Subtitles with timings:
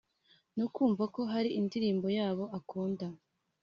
[0.57, 3.05] no kumva ko hari indirimbo yabo akunda